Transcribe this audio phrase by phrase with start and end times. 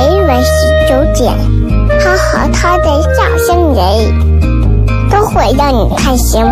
[0.00, 0.50] 每晚十
[0.88, 1.30] 九点，
[2.00, 3.84] 他和他的笑声人，
[5.10, 6.42] 都会让你开心。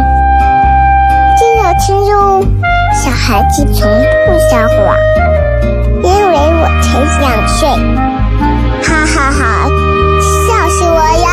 [1.38, 2.44] 记得听哟，
[2.92, 4.94] 小孩子从不撒谎，
[6.02, 7.66] 因为我才两岁。
[8.82, 9.40] 哈哈哈，
[10.20, 10.98] 笑死我！
[10.98, 11.27] 了，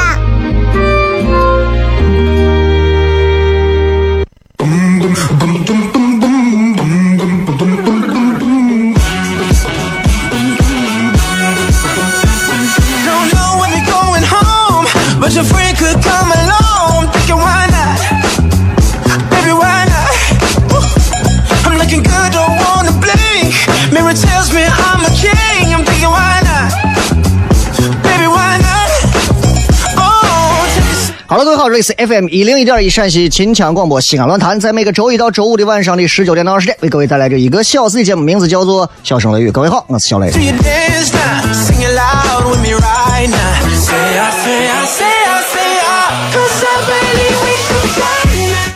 [31.76, 39.50] 这里是 FM 一零一点一陕西秦腔广播西安论坛，在每个周一到周五的晚上的十九点到二十点，为各位带来这一个小时的节目，名字叫做《笑声雷雨》。
[39.52, 40.32] 各位好，我是小雷。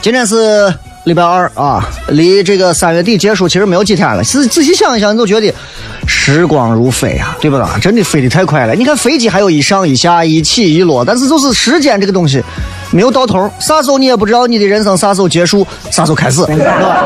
[0.02, 0.74] 今天是
[1.06, 4.22] 礼拜二啊，离这个三月底结束其实没有几天了。
[4.26, 5.54] 仔仔细想一想，你就觉得
[6.06, 7.66] 时光如飞啊，对不对？
[7.80, 8.76] 真的飞得太快了。
[8.76, 12.44] 你看飞机还有一上一下，一起一落，但是就是时间这个东西
[12.92, 16.98] 没有到头，啥时候你也不知道你的人生啥时候结束，啥时候开始，对吧？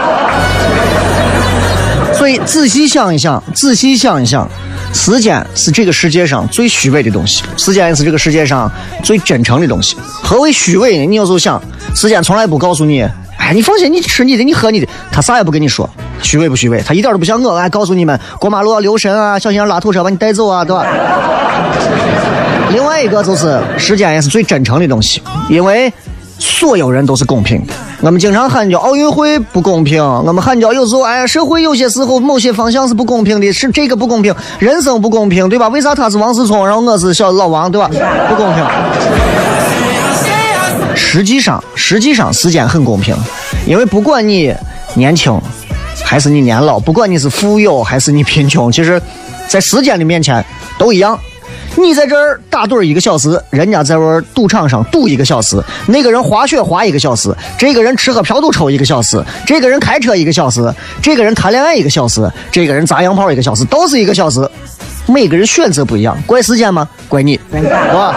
[2.13, 4.47] 所以仔细想一想，仔细想一想，
[4.93, 8.71] 时间是这个世界上最虚伪的东西，时间也是这个世界上
[9.03, 9.97] 最真诚的东西。
[10.21, 11.05] 何为虚伪呢？
[11.05, 11.61] 你有时候想，
[11.93, 13.01] 时间从来不告诉你，
[13.37, 15.89] 哎，你放心，你吃你的，你喝你的，他啥也不跟你说，
[16.21, 16.81] 虚伪不虚伪？
[16.87, 20.85] 他一点都不像我，哎，告诉你们过马路要留神啊，小心让拉土车把你带走啊，对吧？
[22.71, 25.91] 另外一个就是时间也是最真诚的东西，因为
[26.39, 27.73] 所有人都是公平的。
[28.01, 35.67] 我们经常喊叫奥运会不公平，我们喊叫有时候哎呀，社会有些时候某些方向是不公平的，是这个不公平，人生不公平，对吧？
[35.69, 37.89] 为啥他是王思聪，然后我是小老王，对吧？
[38.27, 38.65] 不公平。
[40.95, 43.15] 实际上，实际上时间很公平，
[43.65, 44.53] 因为不管你
[44.95, 45.39] 年轻
[46.03, 49.01] 还是你年老，不管你是富有还是你贫穷，其实，
[49.47, 50.43] 在时间的面前
[50.77, 51.17] 都一样。
[51.75, 64.47] 你在这儿打盹一个小时，人家在玩赌场上赌一个小时，那个人滑雪滑一个小时，这个人吃喝嫖赌抽一个小时，这个人开车一个小时，这个人谈恋爱一个小时，这个人砸洋炮一个小时，都是一个小时。
[65.07, 66.87] 每个人选择不一样，怪时间吗？
[67.09, 68.15] 怪你，是吧？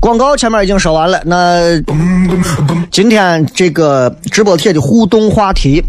[0.00, 1.80] 广告前面已经说完了，那
[2.90, 5.82] 今天这个直播贴的互动话题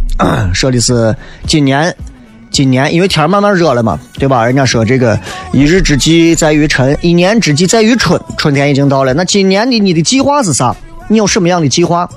[0.54, 1.16] 说的是
[1.46, 1.94] 今年。
[2.52, 4.46] 今年因为天慢慢热了嘛，对吧？
[4.46, 5.20] 人家说这个
[5.54, 9.14] 一日之计在于晨，一年之计在于春，春天已经到了。
[9.14, 10.76] 那今年的你的计划是啥？
[11.08, 12.10] 你有什么样的计划？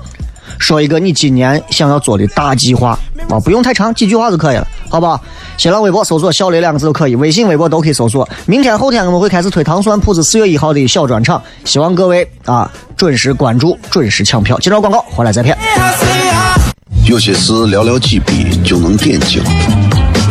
[0.59, 2.99] 说一个你今年想要做的大计划
[3.29, 5.19] 啊，不用太长，几句话就可以了，好不好？
[5.57, 8.27] 新浪微博搜索“小雷”两个字都可以，微信、微博都可以搜索。
[8.45, 14.59] 明天、后天我们会开始推糖酸铺子四月一号的小专场，希望各位啊准时关注，准时抢票。
[14.59, 15.57] 接着广告，回来再骗。
[17.07, 19.41] 有些事寥寥几笔就能点睛。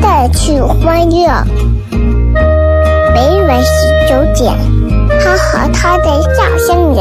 [0.00, 1.28] 带去欢乐。
[3.14, 3.70] 每晚十
[4.08, 4.52] 九点，
[5.20, 6.04] 他和他的
[6.34, 7.00] 笑声人，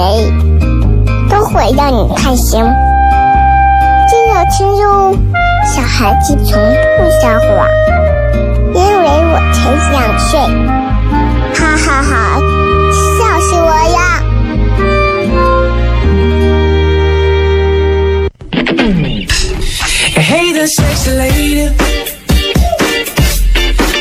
[1.29, 2.63] 都会让你开心。
[4.07, 5.15] 记得听哟，
[5.65, 6.57] 小孩子从
[6.97, 7.67] 不撒谎，
[8.73, 9.57] 因为我才
[9.91, 10.39] 两岁。
[11.53, 12.13] 哈哈哈，
[12.91, 13.97] 笑死我呀
[20.15, 21.69] ！Hey there, sexy lady.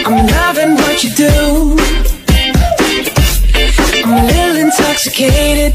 [0.07, 1.79] I'm loving what you do.
[4.05, 5.73] I'm a little intoxicated.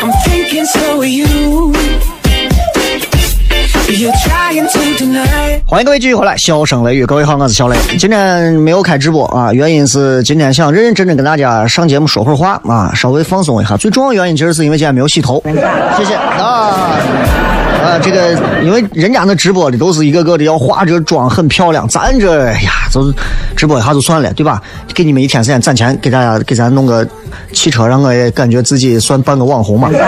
[0.00, 1.74] I'm thinking so are you.
[3.90, 5.60] You're trying to deny.
[5.66, 7.76] 欢迎各位继续回来，笑声雷雨，各位好，我是小雷。
[7.98, 13.76] 今天没有开直播啊，原因是今天想认认真真跟大家上节目说会儿话啊，稍微放松一下。
[13.76, 15.42] 最重要原因其实是因为今天没有洗头，
[15.98, 16.96] 谢谢啊。
[17.90, 18.32] 啊，这个
[18.62, 23.12] 因为人家那直播的都是一个个的要化着妆很漂亮，咱这哎呀，就
[23.56, 24.62] 直播一下就算了，对吧？
[24.94, 27.04] 给你们一天时间攒钱，给大家给咱弄个
[27.52, 29.90] 汽车，让我也感觉自己算半个网红嘛。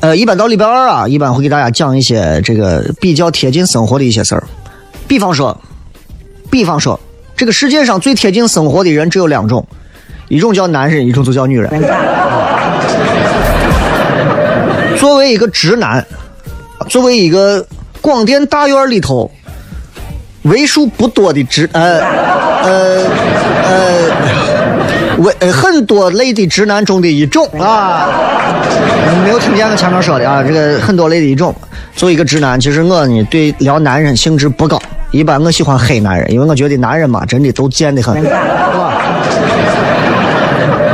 [0.00, 4.44] 呃，一般到礼拜二啊，一般会给大家讲一些这个比较贴近生活的一些事儿。
[5.08, 5.58] 比方说，
[6.50, 7.00] 比方说，
[7.34, 9.66] 这个世界上最贴近生活的人只有两种，
[10.28, 11.70] 一种叫男人，一种就叫女人。
[15.02, 16.06] 作为一个直男，
[16.88, 17.66] 作为一个
[18.00, 19.28] 广电大院里头
[20.42, 21.98] 为数不多的直呃
[22.62, 23.04] 呃
[23.64, 24.08] 呃
[25.18, 28.10] 为很多类的直男中的一种啊。
[29.12, 30.40] 你没有听见我前面说的啊？
[30.40, 31.52] 这个很多类的一种。
[31.96, 39.02] 作为一个直男，其实我呢对聊男人兴致不高，一般我喜欢黑男人，因为我觉得男人嘛真的都贱的很，是吧？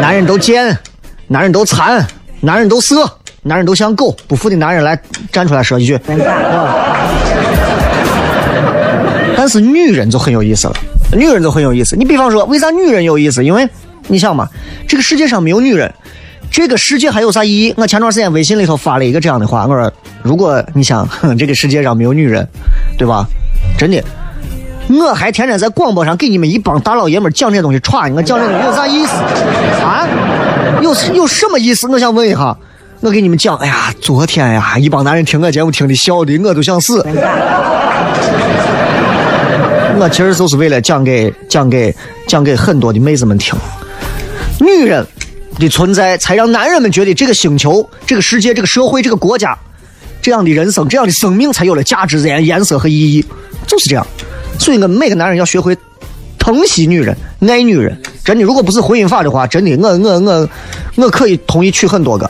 [0.01, 0.79] 男人都贱，
[1.27, 2.07] 男人都残，
[2.41, 3.05] 男人都色，
[3.43, 4.17] 男人都像狗。
[4.27, 5.01] 不服的男人来
[5.33, 5.99] 站出来说一句？
[9.37, 10.75] 但是女人就很有意思了，
[11.13, 11.97] 女人就很有意思。
[11.97, 13.45] 你比方说，为啥女人有意思？
[13.45, 13.69] 因为
[14.09, 14.49] 你想嘛，
[14.89, 15.93] 这个世界上没有女人。
[16.51, 17.75] 这个世界还有啥意义？
[17.77, 19.93] 我前段时间微信里头发了一个这样的话，我说：
[20.23, 22.49] 如果你想哼 这个世界上没有女人，
[22.97, 23.27] 对吧？
[23.79, 24.03] 真的，
[24.89, 29.13] 我还天天在广播上给你们一帮大老爷们讲这东西，歘，我讲这东西有啥意思
[29.85, 30.09] 啊？
[30.83, 31.87] 有有什么意思？
[31.87, 32.57] 我想问一下，
[33.01, 37.05] 我给你们讲，哎呀，昨天呀，一帮男人听我节目听的笑的我都想死。
[40.01, 41.95] 我其实就是为了讲给讲给
[42.27, 43.59] 讲给很多的妹子们听，
[44.61, 45.07] 女人。
[45.59, 49.59] 的存在，才让男人们觉得这个星球、这个世界、这个社会、这个国家，
[50.23, 53.25] 这样的人生、这样的生命才有了价值、颜颜色和意义，
[53.67, 54.07] 就是这样。
[54.57, 55.77] 所以，我们每个男人要学会
[56.39, 58.01] 疼惜女人、爱女人。
[58.29, 60.49] 真的，如果不是婚姻法的话，真的，我我我
[60.97, 62.29] 我可以同意娶很多个。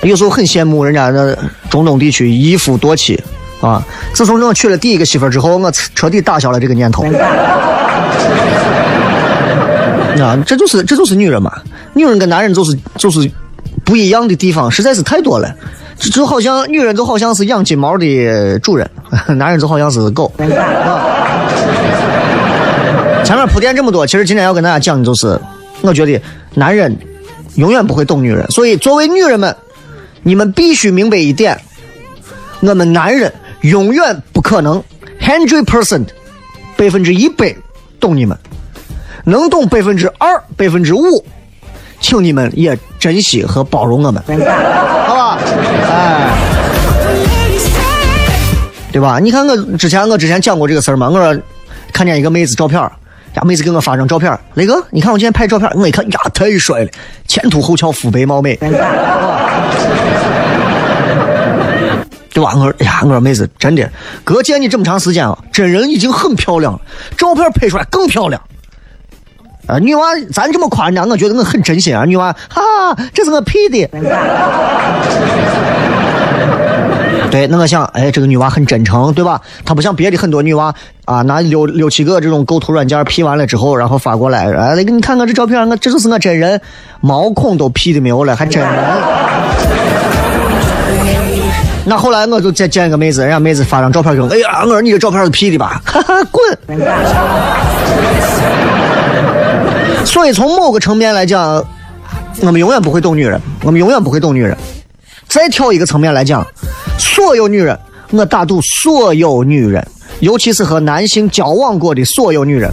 [0.00, 1.36] 有时候很羡慕人家那
[1.68, 3.22] 中东地区一夫多妻
[3.60, 3.86] 啊。
[4.14, 7.04] 自从我娶了第一个媳妇之后，我彻底打消了这个念头。
[10.22, 11.52] 啊，这就是这就是女人嘛，
[11.92, 13.30] 女人跟男人就是就是
[13.84, 15.54] 不一样的地方实在是太多了，
[15.98, 18.88] 就就好像女人就好像是养金毛的主人，
[19.36, 20.32] 男人就好像是狗。
[20.38, 21.19] 啊、
[23.24, 25.40] 前面铺垫这么多，其实今天要跟大家讲的就是，
[25.82, 26.20] 我觉得
[26.54, 26.96] 男人
[27.54, 29.54] 永远不会懂女人，所以作为女人们，
[30.22, 31.60] 你们必须明白一点，
[32.60, 33.32] 我们男人
[33.62, 34.82] 永远不可能
[35.20, 36.06] hundred percent
[36.76, 37.54] 百分之一百
[37.98, 38.36] 懂你们。
[39.24, 41.22] 能懂百分之二、百分之五，
[42.00, 44.22] 请你们也珍惜和包容我们，
[45.06, 45.38] 好吧？
[45.90, 46.30] 哎，
[48.90, 49.18] 对吧？
[49.18, 51.38] 你看我之前我之前讲过这个事儿嘛，我说
[51.92, 52.80] 看见一个妹子照片，
[53.34, 56.90] 呀，妹子给我发张照片，雷哥，你看我今天拍照片，我一看呀，太帅了，
[57.26, 58.70] 前凸后翘，肤白貌美，对
[62.42, 62.52] 吧？
[62.54, 63.88] 我说，哎呀，我说妹子，真的，
[64.24, 66.80] 哥见你这么长时间了，真人已经很漂亮了，
[67.16, 68.40] 照片拍出来更漂亮。
[69.66, 72.04] 啊，女娃，咱这么夸人家，我觉得我很真心啊。
[72.04, 72.60] 女娃，哈
[72.94, 73.88] 哈，这是我 P 的。
[77.30, 79.40] 对，那我想，哎，这个女娃很真诚，对吧？
[79.64, 86.60] 她不像别的很多女娃啊，拿六六七个这种构图软件 P 完了之后，然后发过来，哎，你看看这照片，我这就是我真人，
[87.00, 88.70] 毛孔都 P 的没有了，还真人。
[91.86, 95.80] 那后来我就再见一个妹子，人家妹子发张照片给我，哎呀，我说你这照片是 P 的吧？
[95.84, 96.42] 哈哈，滚！
[100.04, 101.64] 所以从某个层面来讲，
[102.40, 104.56] 我们永远不会懂女人，我们永远不会懂女人。
[105.30, 106.44] 再挑一个层面来讲，
[106.98, 107.78] 所有女人，
[108.10, 109.86] 我打赌所有女人，
[110.18, 112.68] 尤其是和男性交往过的所有女人，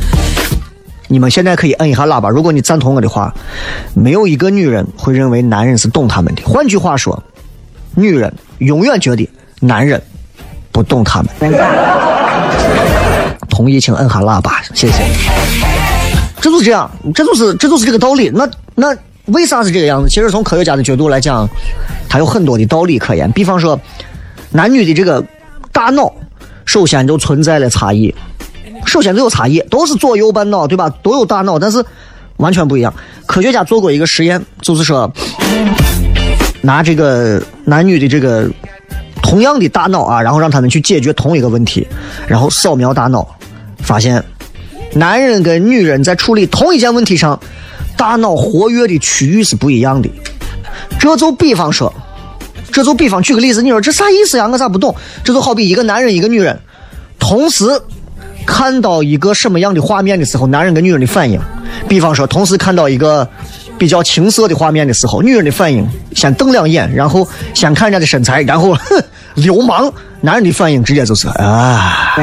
[1.08, 3.32] 你们现在可以摁一下喇叭，如果你赞同我的话，
[3.94, 6.42] 没有一个女人会认为男人是懂她们的。
[6.46, 7.22] 换句话说，
[7.94, 10.02] 女人永远觉得男人
[10.72, 11.30] 不懂她们。
[13.52, 15.04] 同意请摁下喇叭，谢谢。
[16.42, 18.32] 这就是这样，这就是这就是这个道理。
[18.34, 18.98] 那那
[19.28, 20.10] 为啥是这个样子？
[20.10, 21.48] 其实从科学家的角度来讲，
[22.10, 23.32] 它有很多的道理可言。
[23.32, 23.80] 比方说，
[24.52, 25.24] 男女的这个
[25.72, 26.12] 大脑，
[26.66, 28.14] 首先就存在了差异。
[28.86, 30.90] 首先就有差异，都是左右半脑，对吧？
[31.04, 31.84] 都有大脑，但是
[32.38, 32.94] 完全不一样。
[33.26, 35.12] 科学家做过一个实验，就是说，
[36.62, 38.50] 拿这个男女的这个
[39.22, 41.86] 同样的大脑啊，然后让他们去解决同一个问题，
[42.28, 43.28] 然后扫描大脑，
[43.80, 44.24] 发现
[44.94, 47.38] 男人跟女人在处理同一件问题上，
[47.98, 50.10] 大脑活跃的区域是不一样的。
[51.00, 51.94] 这就比方说，
[52.72, 54.48] 这就比方举个例子，你说这啥意思呀？
[54.48, 54.96] 我咋不懂？
[55.24, 56.58] 这就好比一个男人一个女人，
[57.20, 57.66] 同时。
[58.46, 61.38] 看到一个什么样的画面的时候，男人跟女人的反应，
[61.86, 63.28] 比方说，同时看到一个
[63.78, 65.86] 比较情色的画面的时候，女人的反应
[66.16, 69.04] 先瞪两眼，然后先看人家的身材，然后哼，
[69.36, 72.16] 流氓；男人的反应直接就是啊。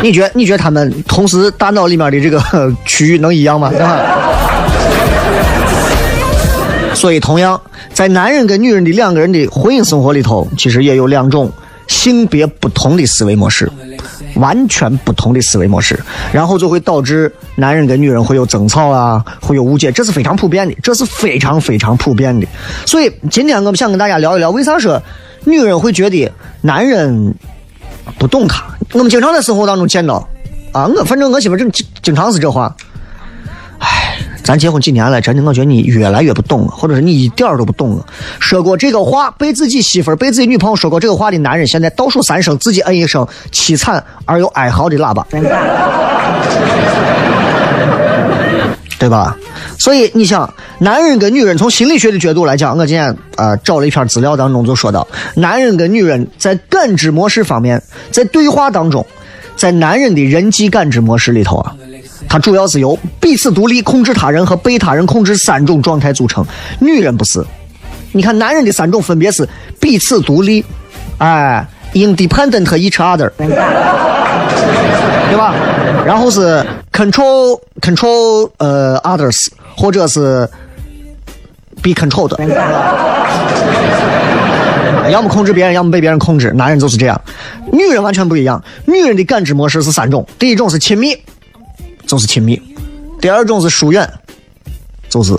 [0.02, 2.42] 你觉你觉得他们同时大脑里面的这个
[2.86, 3.70] 区域能一样吗？
[6.94, 7.60] 所以，同样
[7.92, 11.50] 在男人跟女人的两个人的婚姻生活里头，其实也有两种。
[11.86, 13.68] 性别不同的思维模式，
[14.36, 15.98] 完全不同的思维模式，
[16.32, 22.46] 然后就会导致男人跟女人会有争吵啊，会有误解，这是非常普遍的，这是非常非常普遍的。
[22.86, 25.02] 所以今天我们想跟大家聊一聊，为啥说
[25.44, 26.30] 女人会觉得
[26.60, 27.34] 男人
[28.20, 28.64] 不懂她？
[28.92, 30.28] 我们经常在生活当中见到
[30.72, 32.74] 啊，我反正我媳妇正经经常是这话。
[33.78, 38.04] 哎咱结婚几年了，真的，我觉得你越来越不懂了，或者是你一点都不懂了。
[38.40, 45.24] 说过这个话，被自己媳妇儿、被自己女朋友说过这个话的男人，现在倒数三声，自己摁一声凄惨而又哀嚎的喇叭，
[49.00, 49.34] 对吧？
[49.78, 59.04] 所以你想，男人跟女人从心理学的角度来讲，我今天啊找了一篇资料当中就说到，男人跟女人在感知模式方面，在对话当中，
[59.56, 61.74] 在男人的人际感知模式里头啊。
[62.28, 66.44] 它主要是由彼此独立、控制他人和被他人控制三种状态组成。
[66.78, 67.42] 女人不是，
[68.12, 69.48] 你看男人的三种分别是
[69.80, 70.62] 彼此独立，
[71.16, 73.30] 哎，independent each other，
[75.28, 75.54] 对吧？
[76.04, 80.48] 然后是 control control 呃 others，或者是
[81.82, 82.36] be controlled，
[85.10, 86.50] 要么控制别人，要么被别人控制。
[86.52, 87.20] 男人就是这样，
[87.72, 88.62] 女人完全不一样。
[88.86, 91.16] 女人的感知模式是三种，第一种是亲密。
[92.06, 92.60] 就是亲密，
[93.20, 94.10] 第二种是疏远，
[95.08, 95.32] 就是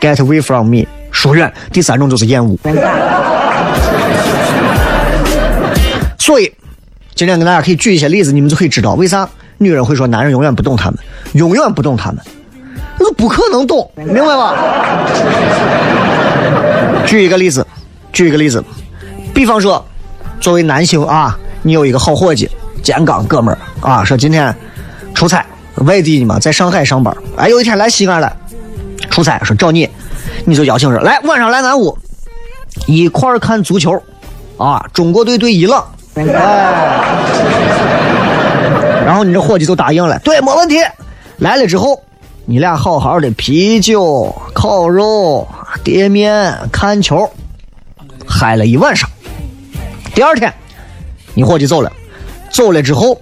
[0.00, 1.52] get away from me，疏远。
[1.70, 2.56] 第三种就是厌恶。
[6.18, 6.50] 所以，
[7.18, 11.00] 今天跟大家可以举一些例子，你们就可以知道为啥女人会说男人永远不懂他们，
[11.32, 12.18] 永远不懂他们，
[12.96, 14.54] 那不可能懂，明白吧？
[17.04, 17.66] 举一个例子，
[18.12, 18.62] 举一个例子，
[19.34, 19.84] 比方说，
[20.38, 22.48] 作为男性啊，你有一个好伙计，
[22.84, 24.54] 健刚哥们儿啊，说今天
[25.12, 25.44] 出差。
[25.86, 27.12] 外地的嘛，在上海上班。
[27.36, 28.32] 哎，有一天来西安了，
[29.10, 29.90] 出差，说找你，
[30.44, 31.98] 你就邀请说来晚上来俺屋
[32.86, 34.00] 一块儿看足球，
[34.56, 35.84] 啊，中国队对伊朗。
[36.26, 37.04] 哎，
[39.06, 40.76] 然后你这伙计就答应了，对，没问题。
[41.38, 42.00] 来了之后，
[42.46, 45.46] 你俩好好的啤酒、烤肉、
[45.84, 47.30] 碟面、看球，
[48.26, 49.08] 嗨了一晚上。
[50.14, 50.52] 第二天，
[51.34, 51.92] 你伙计走了，
[52.50, 53.20] 走了之后，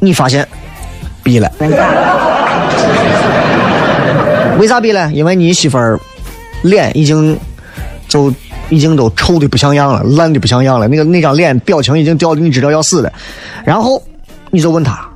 [0.00, 0.46] 你发现。
[1.22, 1.50] 逼了，
[4.60, 5.10] 为啥逼了？
[5.12, 5.98] 因为你媳妇儿
[6.62, 7.36] 脸已经
[8.06, 8.32] 就
[8.68, 10.88] 已经都臭的不像样了，烂的不像样了。
[10.88, 13.12] 那个那张脸表情已经掉的你知道要死了。
[13.64, 14.02] 然后
[14.50, 15.08] 你就问他，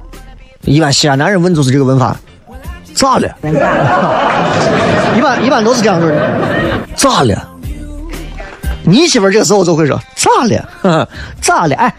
[0.63, 2.17] 一般西安男人问就是这个问法，
[2.95, 3.29] 咋了？
[5.17, 6.31] 一般一般都是这样说的，
[6.95, 7.49] 咋了？
[8.83, 11.09] 你媳妇这个时候就会说咋了？
[11.41, 11.75] 咋了？
[11.77, 11.95] 哎，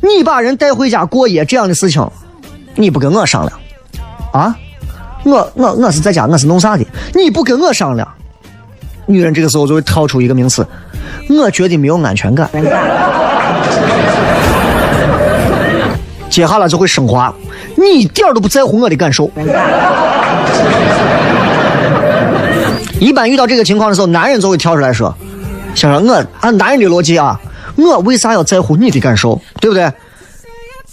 [0.00, 2.08] 你把人带回家过夜这样的事情。
[2.76, 3.60] 你不跟我商量，
[4.32, 4.56] 啊？
[5.24, 6.86] 我我我是在家，我是弄啥的？
[7.14, 8.08] 你不跟我商量，
[9.10, 10.66] 女人这个时候就会跳出一个名词，
[11.28, 12.48] 我觉得没有安全感。
[16.30, 17.34] 接下来就会升华，
[17.76, 19.28] 你一点都不在乎我的感受。
[23.00, 25.12] 一般遇到这个情况的时候，男人就会跳出来说
[25.74, 27.40] ：“先生，我按男人的逻辑啊，
[27.76, 29.40] 我为啥要在乎你的感受？
[29.60, 29.92] 对不对？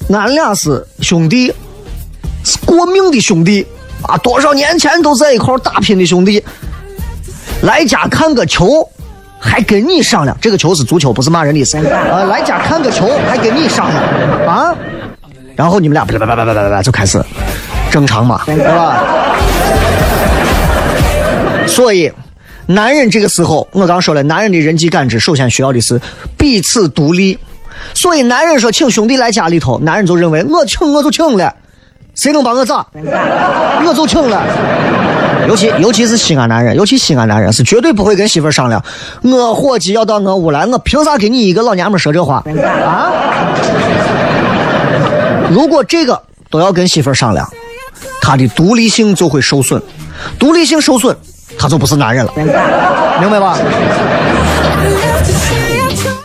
[0.09, 1.53] 俺俩是兄弟。”
[2.43, 3.67] 是过命的兄弟
[4.03, 6.41] 啊，多少年前都在一块打拼的兄弟，
[7.63, 8.87] 来家看个球，
[9.39, 10.37] 还跟你商量？
[10.39, 12.23] 这个球是足球，不是骂人的意思啊！
[12.25, 14.03] 来家看个球，还跟你商量
[14.45, 14.75] 啊？
[15.55, 17.19] 然后你们俩叭叭叭叭叭叭叭就开始
[17.89, 19.03] 正常嘛，对吧？
[21.67, 22.11] 所以，
[22.67, 25.99] 男人这个时候，我刚说了，男人的人际感知首先需要的是
[26.37, 27.37] 彼此独立。
[27.95, 31.53] 所以，男人说请兄弟来家里头，男人就认为我请我就请了，
[32.13, 32.85] 谁能把我咋？
[32.93, 34.43] 我就请了。
[35.47, 38.83] 尤其 尤其是西安男人，尤其西安男人是绝对不会跟媳妇商量。
[39.21, 42.43] 我伙计要到我屋来，我凭啥给你一个老娘们说这话
[42.83, 43.11] 啊？
[45.49, 47.49] 如果这个都要跟媳妇商量，
[48.21, 49.81] 他的独立性就会受损，
[50.37, 51.15] 独立性受损，
[51.57, 53.57] 他就不是男人了，明白吧？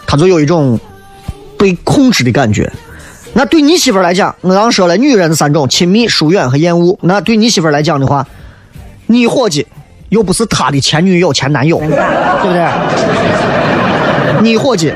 [0.07, 0.79] 他就有一种
[1.57, 2.71] 被控制的感觉。
[3.33, 6.99] 那对你媳妇来讲，我刚说了，女人三种：亲密、疏远和厌恶。
[7.01, 8.27] 那对你媳妇来讲的话，
[9.13, 9.67] 你伙计
[10.09, 12.67] 又不是他的前女友、前男友，对不对？
[14.43, 14.91] 你伙计，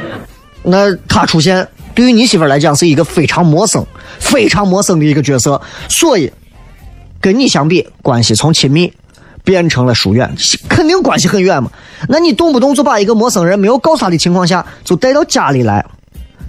[0.63, 3.85] 那他出现对于你媳妇儿来讲是一个非常陌生、
[4.19, 6.33] 非常陌生的一个角色，所以
[7.21, 8.91] 跟你相比，关系从亲密
[9.45, 10.35] 变成了疏远，
[10.69, 11.71] 肯定关系很远嘛。
[12.09, 15.85] 那你动不动就把一个陌生人没有告诉他的情况下就带到家里来，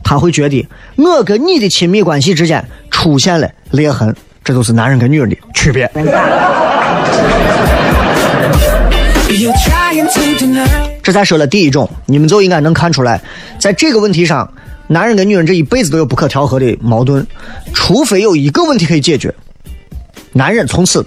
[0.03, 5.91] 他会觉得我跟你的亲密关系之间出现了裂痕，这就是男人跟女人的区别。
[11.03, 13.21] 这才说了第一种，你们就应该能看出来，
[13.59, 14.51] 在这个问题上，
[14.87, 17.25] 男人跟女人这一辈子都有不可调和的矛盾，
[17.73, 19.33] 除非有一个问题可以解决，
[20.33, 21.05] 男人从此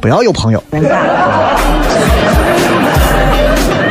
[0.00, 0.62] 不要有朋友。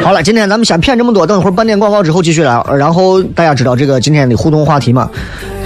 [0.04, 2.64] 好了，今天咱们先骗这么多，等一会儿半点广告之后继续来。
[2.78, 5.10] 然后大家知道这个今天的互动话题吗？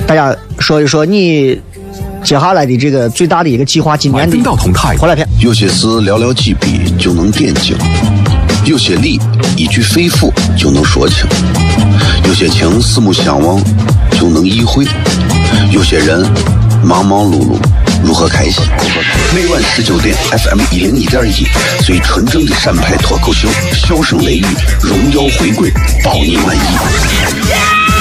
[0.08, 1.62] 大家说一说你
[2.24, 5.28] 接下来的这个最大的一个计划，今年的分道同泰回来片。
[5.40, 7.76] 有些事寥寥几笔就能点睛，
[8.66, 9.20] 有些理
[9.58, 11.26] 一句肺腑就能说清，
[12.26, 13.62] 有些情四目相望
[14.12, 14.86] 就能意会，
[15.72, 16.22] 有些人
[16.84, 17.58] 忙忙碌碌
[18.04, 18.64] 如何开心？
[19.36, 21.46] 每晚十九点，FM 一零一点一，
[21.84, 24.46] 最纯正的陕派脱口秀，笑声雷雨，
[24.82, 25.72] 荣耀回归，
[26.04, 28.01] 保你满意。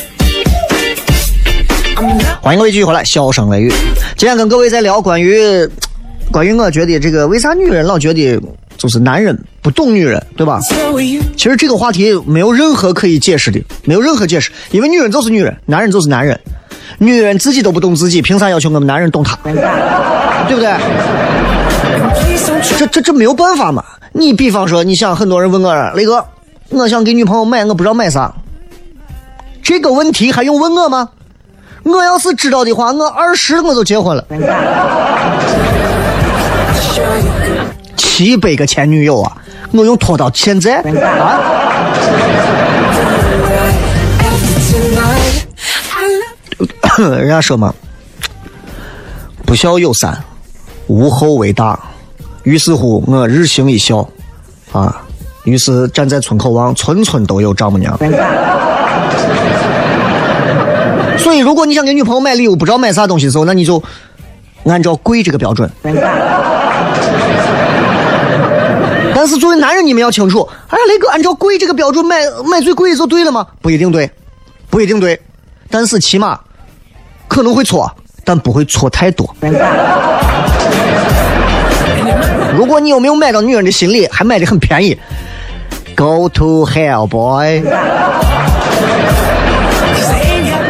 [2.43, 3.71] 欢迎各位继续回来，笑声雷雨。
[4.17, 5.69] 今天跟各位在聊关于
[6.31, 8.41] 关于我觉得这个为啥女人老觉得
[8.79, 10.59] 就是男人不懂女人，对吧？
[11.37, 16.39] 其实这个话题没有任何可以解释的，没有任何解释，因为女人就是女人，男人就是男人，
[16.97, 19.37] 女人自己都不懂自己，凭啥要求我们男人懂她？
[19.45, 20.75] 对不对.
[22.75, 23.85] 这这这没有办法嘛。
[24.13, 26.25] 你比方说，你想很多人问我，雷哥，
[26.69, 28.33] 我想给女朋友买，我不知道买啥。
[29.61, 31.07] 这个问题还用问我吗？
[31.83, 34.23] 我要是知道的话，我二十我就结婚了。
[37.97, 39.35] 七百个前女友啊，
[39.71, 41.41] 我用拖到现在啊！
[46.97, 47.73] 人家说嘛，
[49.45, 50.15] 不孝有三，
[50.87, 51.79] 无后为大。
[52.43, 54.07] 于是乎，我日行一孝，
[54.71, 55.01] 啊，
[55.43, 57.97] 于是站在村口望，村村都有丈母娘。
[61.17, 63.81] 所以，如果你想给女朋友买礼物，不知道买啥东西的时候，那你就
[64.65, 65.69] 按照贵这个标准。
[69.13, 73.45] 但是作为男人，你们要清楚，哎呀，雷哥，按照贵这个标准买买最贵的就对了吗？
[73.61, 74.09] 不一定对，
[74.69, 75.19] 不一定对，
[75.69, 76.39] 但是起码
[77.27, 77.91] 可能会错，
[78.23, 79.35] 但不会错太多。
[82.55, 84.97] 如果你有没有买到女人的心里，还买的很便宜
[85.95, 87.61] ，Go to hell, boy。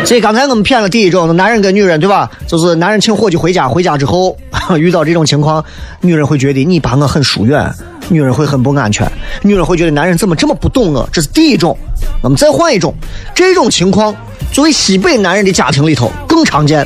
[0.03, 2.29] 所以刚才我们骗了第一种，男人跟女人对吧？
[2.47, 4.35] 就是男人请伙计回家，回家之后
[4.77, 5.63] 遇到这种情况，
[6.01, 7.73] 女人会觉得你把我很疏远，
[8.09, 9.09] 女人会很不安全，
[9.41, 11.07] 女人会觉得男人怎么这么不懂我？
[11.13, 11.77] 这是第一种。
[12.21, 12.93] 我们再换一种，
[13.33, 14.13] 这种情况
[14.51, 16.85] 作为西北男人的家庭里头更常见。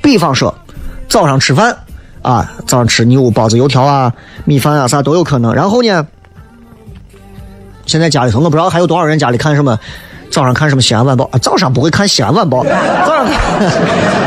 [0.00, 0.54] 比方说，
[1.08, 1.76] 早上吃饭，
[2.22, 4.12] 啊，早上吃牛包子、油条啊、
[4.44, 5.52] 米饭啊，啥都有可能。
[5.52, 6.06] 然后呢，
[7.86, 9.78] 现在家里头我不知道还有多少人家里看什么，
[10.36, 12.62] 早上看什么《西安晚报》啊，早上不会看《西安晚报》，
[13.06, 13.34] 早上看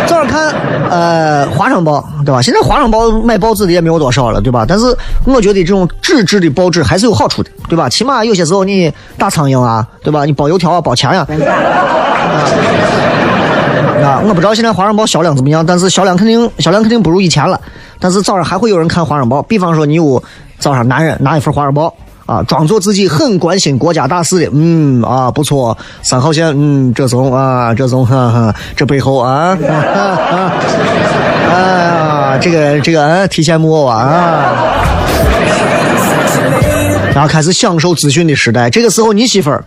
[0.08, 0.52] 早上看
[0.90, 2.42] 呃《华商报》，对吧？
[2.42, 4.66] 现在《华商报》买报纸的也没有多少了，对吧？
[4.68, 4.86] 但是
[5.24, 7.88] 我觉得这种纸质的报纸还是有好处的，对吧？
[7.88, 10.26] 起码有些时候你打苍蝇啊，对吧？
[10.26, 11.28] 你包油条啊，包钱呀、
[14.04, 17.62] 啊，我不知道现在《华商报》销量怎么样，但是销量肯定销量肯定不如以前了。
[18.00, 20.24] 但是早上还会有人看《华商报》，比方说你有
[20.58, 21.86] 早上男人拿一份《华商报》
[22.30, 30.52] 啊，装作自己很关心国家大事的，嗯啊不错，三号线，嗯这种啊这种哈哈，这背后啊，哈哈
[31.50, 34.76] 哎呀这个这个嗯提线木偶啊啊。
[37.16, 39.66] 然后开始享受资讯的时代，这个时候你媳妇儿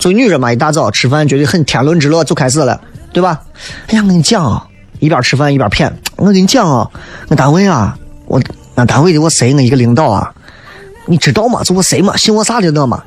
[0.00, 2.80] 作为女人嘛，一大早吃饭觉得很天伦之乐，就开始了，
[3.12, 3.40] 对吧？
[3.86, 4.66] 哎呀，我跟你讲啊，
[4.98, 6.90] 一边吃饭一边谝，我跟你讲啊，
[7.28, 7.96] 我单位啊，
[8.26, 8.42] 我
[8.74, 10.32] 俺单位的我谁我一个领导啊，
[11.06, 11.62] 你知道吗？
[11.64, 13.02] 就我谁嘛，姓我啥的那嘛。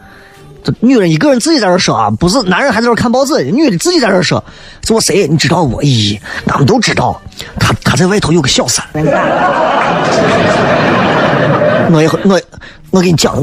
[0.64, 4.44] 这女人一个人自己在这说啊，不是男人还在这看报纸，女的自己在这说，
[4.84, 5.28] 是我谁？
[5.28, 5.80] 你知道不？
[5.82, 7.22] 咦，俺们都知道，
[7.60, 8.84] 他他在外头有个小三。
[11.92, 12.42] 我也我
[12.90, 13.36] 我给你讲，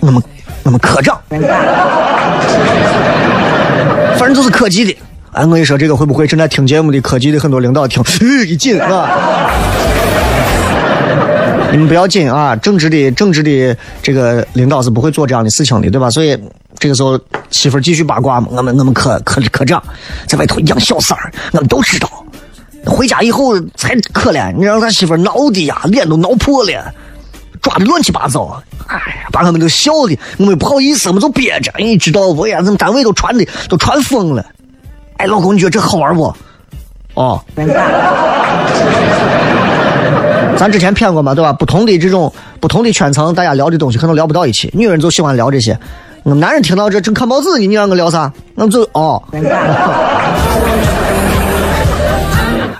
[0.00, 0.20] 我们
[0.64, 1.16] 我们科长，
[4.18, 4.98] 反正都是科技的。
[5.30, 8.02] 哎，我跟你说，这个会不会正在听节目的科技的很多领导听？
[8.48, 9.08] 一紧啊！
[11.70, 16.08] 你们不要紧啊，正直的正直的这个领导是不会做这样的事情的，对吧？
[16.08, 16.38] 所以
[16.78, 17.18] 这个时候
[17.50, 19.82] 媳妇儿继续八卦嘛，我们我们科科科长
[20.26, 22.08] 在外头养小三儿，我们都知道。
[22.86, 26.94] 回家以后才可怜，你让他媳妇儿闹的呀，脸都闹破了。
[27.60, 31.72] 抓的乱七八糟，哎呀，把我们都笑的，我们不好意思，我们就憋着。
[31.78, 32.58] 你知道不呀？
[32.58, 34.46] 咱们单位都传的都传疯了。
[35.16, 36.32] 哎，老公，你觉得这好玩不？
[37.14, 37.42] 哦，
[40.58, 41.52] 咱之前谝过嘛，对吧？
[41.52, 44.70] 不同的这种不同的圈层，大家聊的东西可能聊不到一起。
[44.72, 45.78] 女人就喜欢聊这些，
[46.22, 48.32] 我男人听到这正看报纸呢，你让我聊啥？
[48.54, 49.22] 那就哦。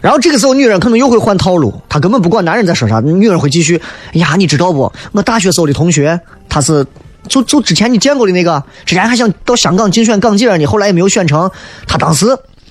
[0.00, 3.80] 然后这个时候，女人可能又会换套路，她根本不管男人在说啥，女人会继续。
[4.14, 4.90] 哎呀，你知道不？
[5.12, 6.86] 我大学时候的同学，他是
[7.28, 11.50] 就就之前你见过的那个，之前还想到香港竞选港姐呢，后来也没有选成。
[11.86, 12.26] 他当时，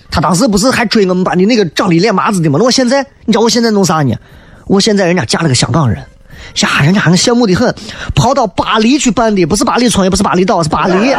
[0.10, 2.58] 他当时不是还追我们班的那个长得脸麻子的吗？
[2.58, 4.15] 那我现在，你知道我现在弄啥呢？
[4.67, 7.73] 我现在人家嫁了个香港人，呀，人家还羡慕的很，
[8.15, 11.15] 跑到巴黎去办的，不是巴黎村，也不是巴厘岛，是巴黎。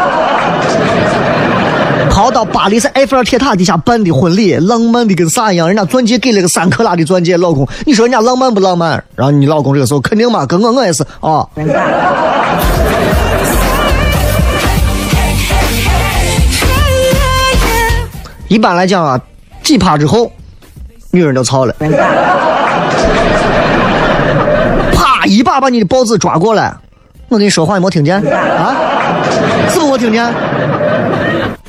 [2.11, 5.69] 跑到巴黎，在埃菲尔铁塔底下办的婚礼，浪漫的跟啥一样？
[5.69, 9.05] 人家钻戒给了个三克拉的钻戒，老公，你说人家浪漫不浪漫？
[9.15, 11.47] 然后你老公这个时候肯定嘛，跟我我也是啊。
[18.49, 19.21] 一般来讲啊，
[19.63, 20.31] 几趴之后，
[21.11, 21.75] 女人就操了，
[25.27, 26.75] 一把把你的报纸抓过来。
[27.29, 28.75] 我跟你说话，你没听见啊？
[29.69, 30.33] 是不我听见？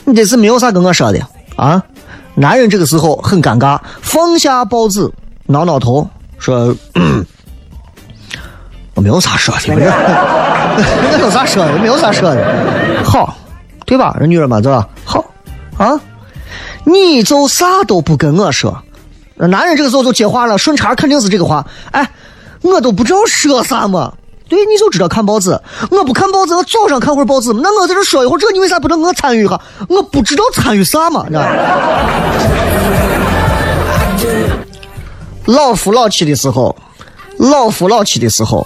[0.06, 1.20] 你这是没有啥跟我说的
[1.56, 1.82] 啊？
[2.36, 5.10] 男人这个时候很尴尬，放下报纸，
[5.48, 6.76] 挠挠头，说
[8.94, 13.36] ：“我没有啥说的，我这 没有啥说的，没有啥说的，好，
[13.86, 14.16] 对吧？
[14.20, 14.88] 人女人嘛，对吧？
[15.04, 15.26] 好
[15.78, 16.00] 啊，
[16.86, 18.78] 你就啥都不跟我说。
[19.36, 21.66] 男人这个时候就接话了，顺茬肯定是这个话。
[21.92, 22.08] 哎，
[22.72, 24.14] 我都不知道说啥嘛。
[24.50, 25.60] 对，你就知道看报纸。
[25.92, 27.52] 我不看报纸，我早上看会儿报纸。
[27.54, 29.60] 那我在这说一会儿，这你为啥不让我参与一下？
[29.90, 31.50] 我不知道参与啥嘛，你知道吧？
[35.46, 36.76] 老夫老妻的时候，
[37.38, 38.66] 老夫老妻的时候，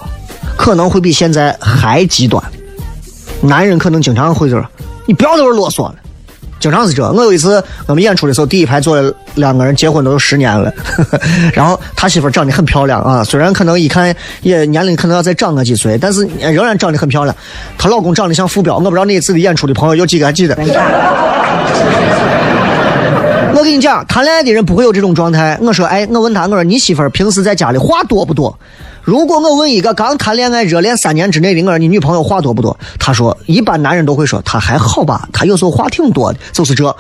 [0.56, 2.44] 可能会比现在还极端。
[3.42, 4.64] 男人可能经常会这，
[5.08, 5.96] 你不要在这啰嗦了。
[6.62, 7.04] 经常是这。
[7.12, 10.72] 我有一次我们演出的时候，第一排坐了两个人，结婚都有十年了，
[11.54, 17.36] 然后他媳妇长得很漂亮啊，虽然可能一看也年龄可能要再长个几岁，但是仍然长得很漂亮。
[17.78, 20.56] 她老公长得像傅彪，我不知道那一次的演出的朋友有几个还记得。
[23.62, 25.56] 我跟你讲，谈恋爱的人不会有这种状态。
[25.62, 28.58] 我说，哎，我问他，我说你媳妇儿平时在家里话多不多？
[29.04, 32.76] 如果我问一个刚谈恋爱热恋三年之内的，我说你女朋友话多不多？
[32.98, 36.96] 他说，一般男人都会说他还好吧，他有时候话挺多的，就是这。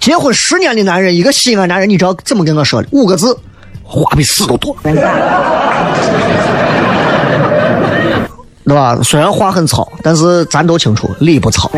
[0.00, 2.88] 结婚十年的男人，一个西安男人，你知道怎么跟我说的？
[2.92, 3.38] 五个字，
[3.84, 4.74] 话比屎都多，
[8.64, 8.98] 对吧？
[9.02, 11.70] 虽然话很糙，但是咱都清楚理不糙。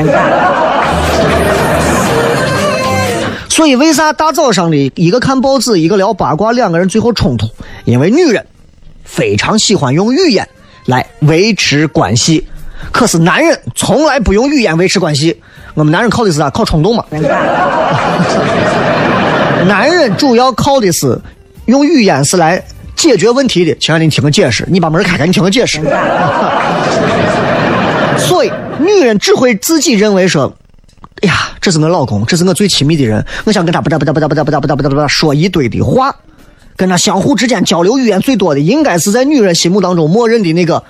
[3.59, 7.49] 所以，为啥大早上的一个看报纸，一个聊八卦，两个人最后冲突？
[7.85, 8.47] 因为女人
[9.03, 10.49] 非常喜欢用语言
[10.87, 12.47] 来维持关系，
[12.93, 15.37] 可是男人从来不用语言维持关系。
[15.75, 16.49] 我们男人靠的是啥？
[16.51, 17.05] 靠冲动嘛。
[19.67, 21.21] 男人主要靠的是
[21.67, 22.63] 用语言是来
[22.95, 25.81] 解决问题的，亲爱的，你听个解释，你把门开开，你听个解释。
[28.17, 30.55] 所以，女人只会自己认为说，
[31.23, 36.15] 哎呀，这是我老公，这是我最亲密的人，我想跟他不哒不哒不哒不哒不哒不哒不哒不哒说一堆的话，
[36.77, 40.85] 跟他相互之间交流语言最多的，应该是在女人心目当中默认的那个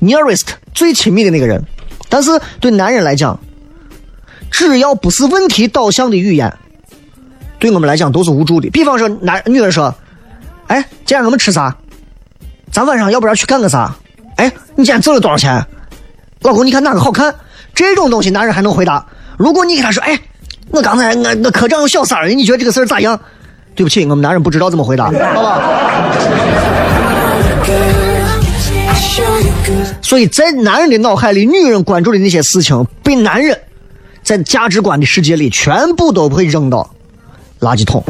[0.00, 1.64] nearest 最亲密的那个人。
[2.08, 3.38] 但是对男人来讲，
[4.50, 6.52] 只要不是问题导向的语言，
[7.60, 8.68] 对我们来讲都是无助的。
[8.70, 9.94] 比方说，男女人说
[10.66, 11.76] ：“哎，今天我们吃啥？
[12.72, 13.94] 咱晚上要不然去干个啥？
[14.34, 15.64] 哎，你今天挣了多少钱？
[16.40, 17.32] 老公，你看哪个好看？”
[17.72, 19.06] 这种东西男人还能回答。
[19.40, 20.20] 如果你给他说：“哎，
[20.70, 23.18] 我刚才我我科长有小三儿，你觉得这个事儿咋样？”
[23.74, 25.62] 对不起，我们男人不知道怎么回答，好吧？
[30.02, 33.58] 所以在男人的脑海里，女人关注的那些事情，被男人
[34.22, 36.90] 在价值观的世界里全部都会扔到
[37.60, 38.04] 垃圾桶。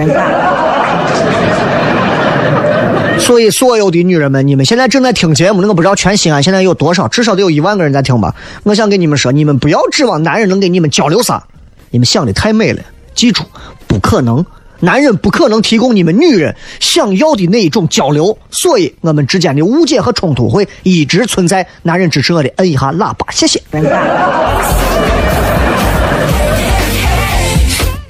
[3.21, 8.35] 所以，所有的女人们，你们现在正在听节目，那个不知道全西安现在有多少，至少得有一万个人在听吧。
[8.65, 11.45] 我想跟你们说，你们不要指望男人能给你们交流啥，
[11.91, 12.83] 你们想的太美了，
[13.15, 13.45] 记住，
[13.87, 14.45] 不可能。
[14.81, 21.67] 男人不可能提供你们女人想要的那一种交流，所以我们之间的误解和冲突会一直存在。
[21.83, 23.63] 男人支持我的，摁一下喇叭，谢谢。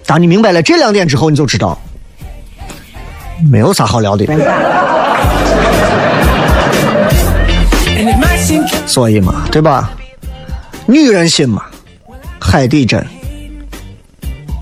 [0.07, 1.77] 当你明白了这两点之后，你就知道
[3.49, 4.27] 没有啥好聊的。
[8.87, 9.93] 所以嘛，对吧？
[10.87, 11.63] 女人心嘛，
[12.41, 13.05] 海底针，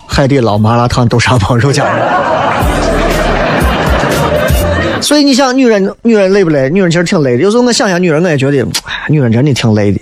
[0.07, 1.93] 海底捞麻辣烫豆沙包肉夹馍。
[5.01, 6.69] 所以你想，女人女人累不累？
[6.69, 7.43] 女人其实挺累的。
[7.43, 10.01] 有时候我想想女人，我也觉得，哎，女人真的挺累的。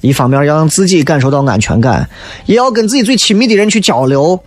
[0.00, 2.08] 一方面要让自己感受到安全感，
[2.46, 4.40] 也要跟自己最亲密的人去交流。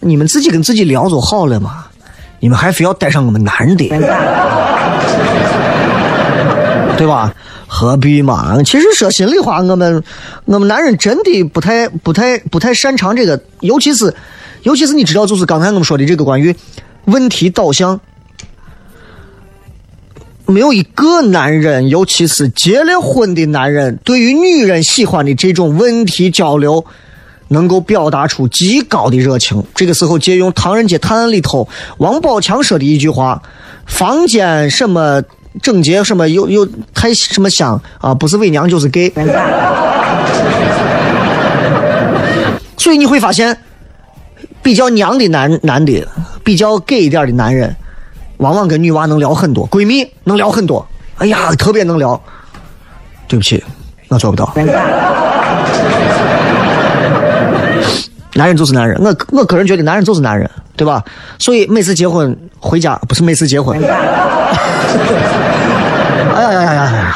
[0.00, 1.86] 你们自己跟自己聊就好了嘛，
[2.44, 3.88] 你们还非要带上我们男的。
[6.98, 7.34] 对吧？
[7.66, 8.62] 何必嘛？
[8.62, 10.04] 其实说心里话，我们
[10.44, 14.14] 我们男人真的不太不太不太擅长这个，尤其是
[14.62, 16.54] 尤其是你知道，就是刚才我们说的这个关于
[17.06, 17.98] 问题导向，
[20.44, 26.84] 没有一个男人，尤其是结了婚的男人，对于女人喜欢的这种问题交流。
[27.54, 29.64] 能够表达出极高的热情。
[29.74, 31.66] 这个时候，借用《唐人街探案》里头
[31.98, 33.40] 王宝强说的一句话
[33.86, 35.22] ：“房间什么
[35.62, 39.10] 整洁，什么又又太什么香啊，不是伪娘就是 gay。
[42.76, 43.56] ”所以你会发现，
[44.62, 46.06] 比较娘的男男的，
[46.42, 47.74] 比较 gay 一点的男人，
[48.38, 50.86] 往往跟女娃能聊很多，闺蜜能聊很多。
[51.18, 52.20] 哎呀，特别能聊。
[53.26, 53.64] 对不起，
[54.08, 54.52] 我做不到。
[58.34, 61.02] 男人就是男人，我我个人觉得男人就是男人，对吧？
[61.38, 63.78] 所以每次结婚回家不是每次结婚。
[66.34, 67.14] 哎呀呀呀呀呀！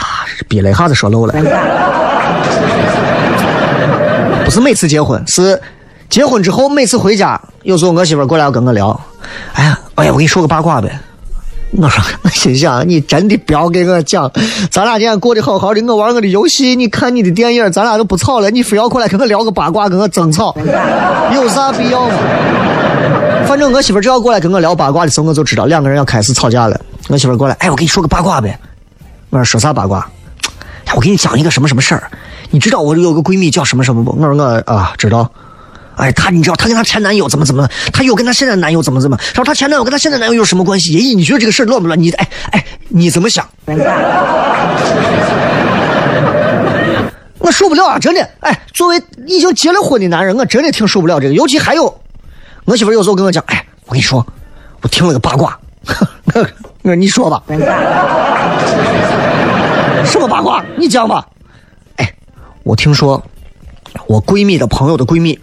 [0.49, 1.35] 憋了一下子说漏了。
[4.45, 5.61] 不是每次结婚，是
[6.09, 8.99] 结婚之后每次回家，有时候我媳妇过来要跟我聊，
[9.55, 10.99] 哎呀，哎呀，我跟你说个八卦呗。
[11.71, 14.31] 我说，我心想，你真的不要给我讲，
[14.71, 20.57] 咱俩今天过得好好的，我玩我的游戏，你看你的电影，咱俩都不吵了，你非要过来跟我聊个八卦，跟我争吵，
[21.35, 22.15] 有啥必要吗？
[23.47, 26.81] 反正我媳妇只要过来跟我聊八卦的时候，我就知道两个人要开始吵架了。
[27.09, 28.59] 我媳妇过来，哎，我给你说个八卦呗。
[29.31, 30.09] 我说说啥八卦？
[30.87, 32.11] 哎，我给你讲一个什么什么事儿。
[32.51, 34.13] 你知道我有个闺蜜叫什么什么不？
[34.19, 35.31] 我说我啊知道。
[35.99, 40.99] 哎，她你知道她跟她前男友怎么怎么，她又跟她现在男友怎么怎么，然后她前男友跟她现在男友有什么关系？
[40.99, 42.01] 咦，你觉得这个事乱不乱？
[42.01, 43.47] 你哎哎，你怎么想？
[47.39, 48.29] 我受不了啊，真的。
[48.41, 51.35] 哎，作为已经结了婚的男人，我真的挺受不了这个。
[51.35, 52.01] 尤其还有，
[52.65, 54.25] 我媳妇有时候跟我讲，哎，我跟你说，
[54.83, 55.59] 我听了个八卦，
[56.35, 56.47] 我
[56.85, 57.43] 说你说吧，
[60.05, 60.65] 什么八卦？
[60.77, 61.27] 你讲吧。
[61.97, 62.15] 哎，
[62.63, 63.23] 我听说
[64.07, 65.39] 我闺蜜的朋友的闺蜜。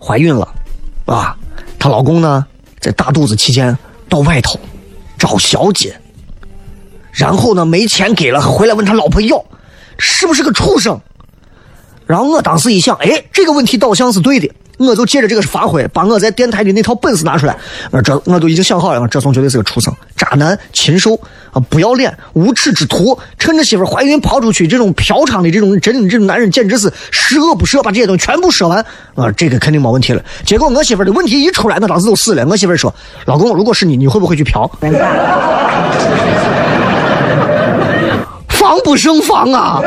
[0.00, 0.54] 怀孕了，
[1.06, 1.36] 啊，
[1.78, 2.46] 她老公呢
[2.80, 3.76] 在大肚子期间
[4.08, 4.58] 到外头
[5.18, 6.00] 找小姐，
[7.12, 9.44] 然后呢没钱给了，回来问他老婆要，
[9.98, 11.00] 是不是个畜生？
[12.06, 17.56] 然后我当时一想，哎，这个问题导向是对的，我就借着这个发挥，把我在电台的那套本事拿出来。
[17.90, 21.18] 我这我都已经想好了，这怂绝对是个畜生、渣男、禽兽
[21.52, 28.78] 啊，不要脸、无耻之徒，趁着媳妇怀孕跑出去，这种嫖娼的这种真的这种男人简直是十恶不赦，把这些东西全部说完
[29.14, 30.22] 啊，这个肯定没问题了。
[30.44, 32.46] 结果我媳妇的问题一出来，我当时就死了。
[32.46, 32.94] 我媳妇说
[33.26, 34.70] ：“老公，如果是你，你会不会去嫖？”
[38.48, 39.80] 防不胜防啊！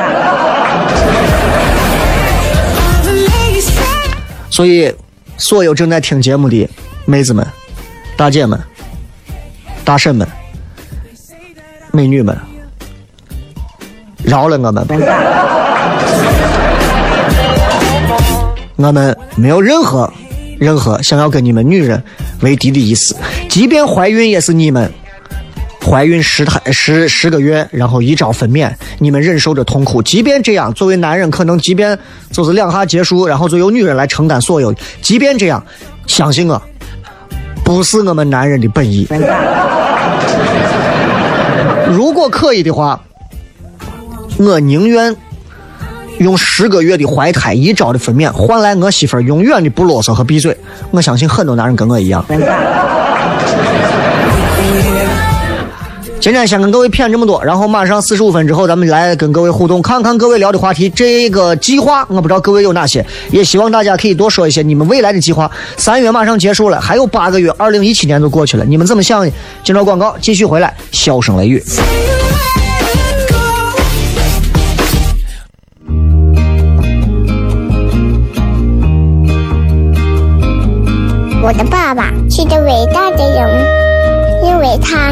[4.62, 4.94] 所以，
[5.38, 6.70] 所有正在听节目的
[7.06, 7.44] 妹子们、
[8.16, 8.60] 大姐们、
[9.84, 10.28] 大婶们，
[11.92, 12.38] 美女们，
[14.24, 14.96] 饶了我们吧。
[18.76, 20.14] 我们没有任何
[20.60, 22.04] 任何想要跟你们女人
[22.42, 23.16] 为敌的意思，
[23.50, 24.94] 即便怀孕也是你们
[25.84, 30.02] 怀孕十胎十十个月，然后一朝分娩，你们忍受着痛苦。
[30.02, 31.98] 即便这样，作为男人，可能即便
[32.32, 34.74] 就是两下结束，然后就由女人来承担所有。
[35.02, 35.64] 即便这样，
[36.08, 36.62] 相信我，
[37.66, 39.08] 不是我们男人的本意。
[41.90, 43.02] 如果可以的话，
[44.38, 45.16] 我宁愿
[46.20, 50.56] 用十个月的怀胎，一朝的分娩，换来我媳妇永远的不啰嗦和闭嘴。
[50.92, 52.24] 我相信很多男人跟我一样。
[56.22, 60.88] 今天先跟各位谝这么多，然后马上四十五分之后，咱们来跟各位互动，看看各位聊的话题。
[60.88, 65.50] 这个计划我不知道各位有哪些，也希望大家可以多说一些你们未来的计划。
[65.78, 69.32] 三月马上结束了，还有八个月，二零一七年就过去了，你们怎么想的？
[69.64, 71.64] 进到广告，继续回来，笑声雷雨。
[81.44, 83.66] 我的爸爸是个伟大的人，
[84.46, 85.12] 因为他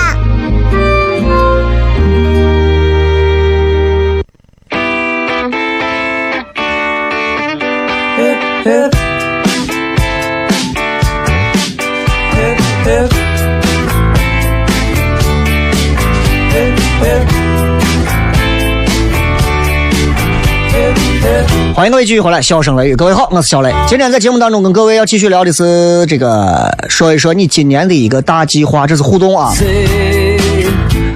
[21.81, 23.73] 欢迎各位继续回来，笑声雷雨，各位好，我是小雷。
[23.87, 29.51] 今天在节目当中跟各位要继续聊的是这个，说一说你今年的一个大计划，这是互动啊。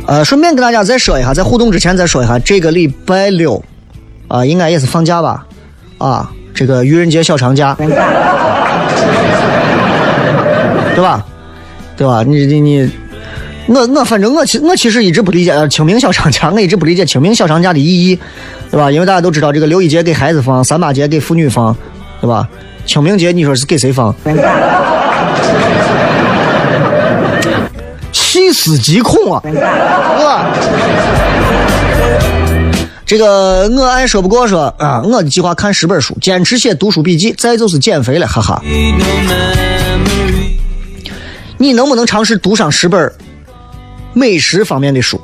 [0.08, 3.64] 呃，顺便跟大家再说一下，在互动之前再说一下，这个礼拜六
[4.28, 5.46] 啊、应该也是放假吧？
[6.00, 7.88] 啊，这个愚人节小长假， 对
[11.00, 11.24] 吧？
[11.96, 12.24] 对吧？
[12.26, 12.90] 你你你，
[13.68, 18.20] 我我反正我其我其实一直不理解清明小长假，我一直不理解清明小长假的意义，
[18.70, 18.92] 对吧？
[18.92, 21.76] 因为大家都知道，这个六一节给孩子放，三八节给妇女放，
[22.22, 22.48] 对吧？
[22.86, 24.14] 清明节你说是给谁放？
[28.12, 29.54] 细思极恐啊，对
[30.24, 30.46] 吧？
[33.06, 38.62] 这个我爱说不过说啊，我的计划看十本书，坚持写读书笔记，再就是减肥了，哈哈。
[41.58, 43.12] 你能不能尝试读上十本
[44.16, 45.22] 美食方面的书？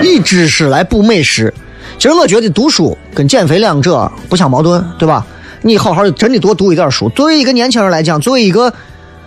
[0.00, 1.52] 以知识来补美食。
[1.98, 5.26] 其实我觉得读书跟减肥两者不相矛盾，对吧？
[5.62, 7.08] 你好好的真的多读一点书。
[7.10, 8.72] 作为一个年轻人来讲，作为一个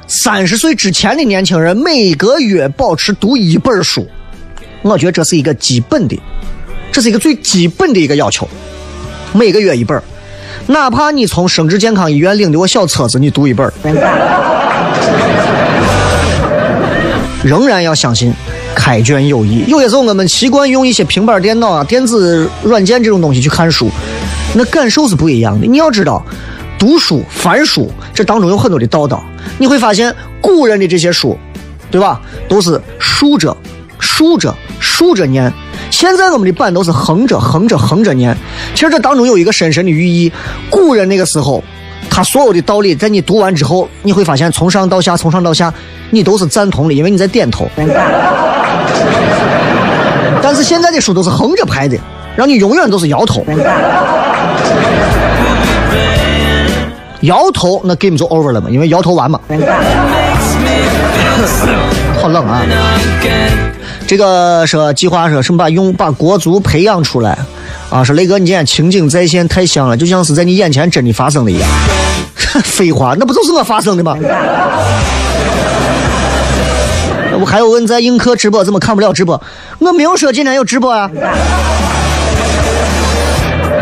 [0.08, 4.08] 三十岁之前的年轻人，每个月保持读一本书，
[4.82, 6.18] 我觉得这是一个基本的，
[6.92, 8.48] 这是一个最基本的一个要求。
[9.34, 10.04] 每个月一本儿，
[10.68, 13.74] 哪怕你从生殖健康医院领的我小册子，你读一本儿，
[17.44, 18.34] 仍然要相信
[18.76, 19.64] 开卷有益。
[19.68, 23.90] 有些时候我们习惯用一些平板电脑啊、电子软件这种东西去看书，
[24.54, 25.66] 那感受是不一样的。
[25.66, 26.24] 你要知道，
[26.78, 29.24] 读书、翻书这当中有很多的道道，
[29.58, 31.38] 你会发现古人的这些书，
[31.90, 33.56] 对吧，都是竖着、
[34.00, 35.52] 竖着、竖着念。
[35.92, 38.36] 现在我们的版都是横着、横着、横着念。
[38.76, 40.32] 其实这当中有一个深深的寓意。
[40.70, 41.64] 古人那个时候，
[42.10, 45.74] 他所有的道理，在你读完之后，你会发现从上到下，从上到下，
[46.10, 47.68] 你都是赞同的，因为你在点头。
[50.42, 51.98] 但是现在的书都是横着排的，
[52.36, 53.46] 让你永远都是摇头。
[57.22, 59.40] 摇头，那 game 就 over 了嘛，因为摇头完嘛。
[62.22, 62.62] 好冷啊！
[64.10, 67.38] 这个说计划说什么把用把国足培养出来
[67.92, 68.04] 啊？
[68.04, 71.70] 说雷哥，你今天情景再现太像了，就像是在你眼前真的发生的一样。
[72.66, 74.18] 废话，那不就是我发生的吗？
[77.40, 79.40] 我还有问在映客直播怎么看不了直播？
[79.78, 81.08] 我没有说今天有直播啊。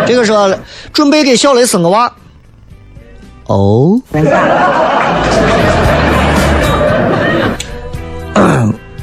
[0.06, 0.54] 这个说
[0.92, 2.12] 准备给小雷生个娃。
[3.46, 3.98] 哦。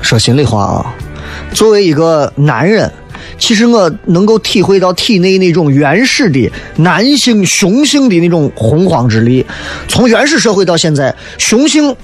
[0.03, 0.85] 说心里话啊，
[1.55, 2.93] 作为一个男人，
[3.39, 9.47] 其实我能够体会到体内那种原始的男性雄性的那种洪荒之力。
[9.89, 11.97] 从原始社会到现在，雄性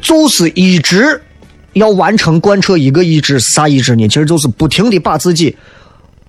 [0.00, 1.20] 就是一直
[1.74, 4.08] 要完成贯彻一个意志，啥意志呢？
[4.08, 5.54] 其实就是不停的把自己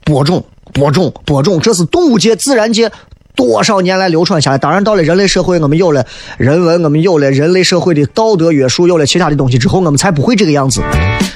[0.03, 2.91] 播种、播种，播种，这是动物界、自然界
[3.39, 4.57] 多少年来流传下来。
[4.57, 6.05] 当然，到了人类社会，我们有了
[6.37, 10.81] 人文，我们有了人类社会的道德约束，有了其他的东西之后，我们才不会这个样子。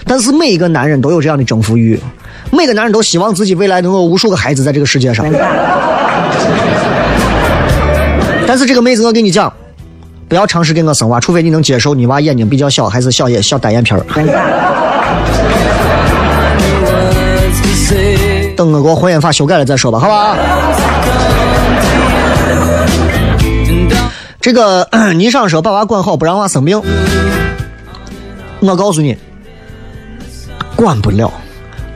[0.06, 1.97] 但是每一个男人都有这样的征服欲，
[2.51, 5.26] 每个男人都希望自己未来能有无数个孩子在这个世界上。
[8.45, 9.51] 但是这个妹子，我跟你讲，
[10.28, 14.72] 不要尝试给我生娃，除非你能接受你娃眼睛比较小，还是小眼小单眼皮儿。
[18.66, 20.38] 等我给我婚姻法修改了再说吧，好吧？
[24.39, 26.82] 这个倪尚说把娃管好， 不让娃生病。
[28.59, 29.18] 我告诉你，
[30.76, 31.32] 管不了，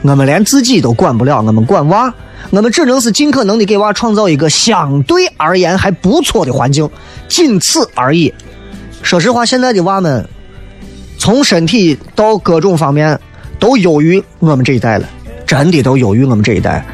[0.02, 2.12] 我们连自己都管不了，我们管娃，
[2.50, 6.88] 我们只能是尽可能的给娃创造一个相对而言还不错的环境，
[7.28, 8.32] 仅此而已。
[9.02, 10.26] 说实话，现在的娃们
[11.18, 13.18] 从身体到各种方面
[13.58, 15.06] 都优于我们这一代了，
[15.48, 16.84] 真的都优于我们这一代。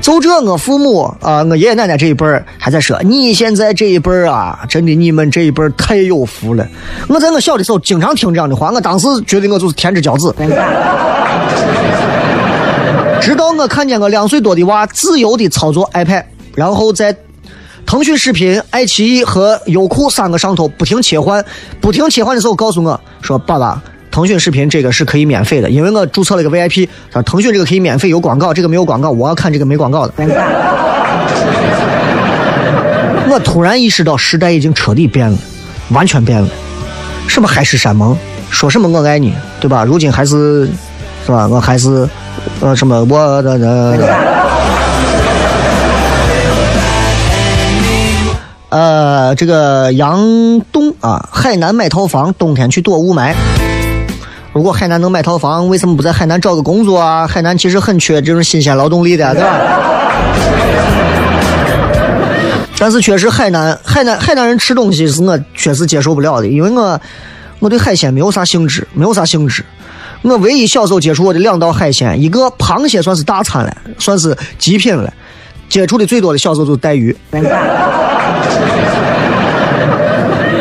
[0.00, 6.66] 就这，我父母啊、我爷爷奶奶这一辈儿还在说，你现在这一辈儿啊，真的你们这一辈儿太有福了。
[7.08, 10.34] 我在我小的时候经常听这样的话，我当时觉得我就是天之骄子。
[13.20, 16.24] 直到我看见我两岁多的娃自由的操作 iPad，
[16.56, 17.16] 然后在
[17.86, 21.44] 腾讯视频、爱奇艺和优酷三个上头不停切换，
[21.80, 23.80] 不停切换的时候告诉我说：“爸爸，
[24.12, 26.86] 腾讯视频这个是可以免费的，因为我注册了一个 VIP，
[27.24, 30.12] 腾讯这个可以免费有广告，这个没有广告，我要看这个没广告的。”
[33.30, 35.38] 我突然意识到时代已经彻底变了，
[35.88, 36.46] 完全变了。
[37.26, 38.14] 什么海誓山盟，
[38.50, 39.84] 说什么我爱你，对吧？
[39.84, 40.68] 如今还是，
[41.24, 41.48] 是吧？
[41.48, 42.06] 我还是，
[42.60, 43.98] 呃，什么我的的。
[48.68, 53.32] 呃，这个杨东啊，海南买套房，冬天去躲雾霾。
[54.52, 57.26] 如果海南能买套房，为什么不在海南找个工作啊？
[57.26, 59.58] 海南其实很缺这种新鲜劳动力的，对吧？
[62.78, 67.00] 但是确实海南海南海南人吃东西是我确实接受不了的，因为我
[67.60, 69.64] 我对海鲜没有啥兴致，没有啥兴致。
[70.22, 75.12] 我唯一小时候接触过的两道海鲜，一个螃蟹算是大餐了，算是极品了。
[75.68, 77.16] 接触的最多的小时候就是带鱼。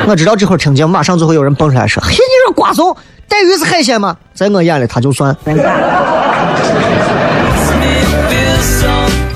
[0.07, 2.17] 我知道这会儿听见，马上就会有人蹦出来说：“嘿，你
[2.47, 2.95] 这瓜怂，
[3.31, 5.33] 带鱼是海鲜吗？”在我眼里，它就算，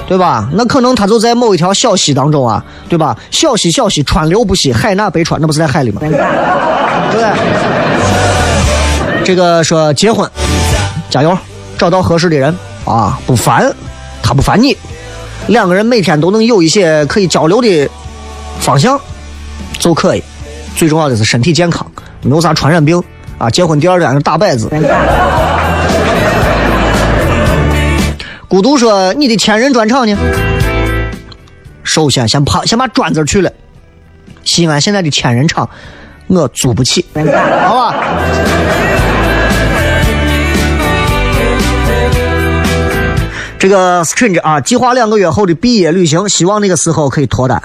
[0.08, 0.50] 对吧？
[0.54, 3.18] 那可能它就在某一条小溪当中啊，对吧？
[3.32, 6.02] 小溪小溪，川流不息，海纳百川，那不是在海里吗？
[6.02, 6.16] 对不
[7.18, 7.26] 对？
[9.24, 10.30] 这个说结婚，
[11.10, 11.36] 加油，
[11.78, 13.74] 找到合适的人啊，不烦，
[14.22, 14.78] 他不烦你，
[15.48, 17.90] 两个人每天都能有一些可以交流的
[18.60, 19.00] 方向
[19.80, 20.24] 就可以。
[20.76, 21.90] 最重要的是身体健康，
[22.22, 23.02] 没有啥传染病
[23.38, 23.50] 啊。
[23.50, 24.70] 结婚第二天打摆子。
[28.48, 30.18] 孤独说：“你的千人专场呢？
[31.84, 33.52] 首先先把先把砖子去了。
[34.44, 35.70] 西安现在的千人场，
[36.28, 37.06] 我租不起，
[37.66, 37.96] 好吧？
[43.58, 47.62] 这个 Strange 啊，计划两个月后的毕业旅行，希望那个时候可以脱单。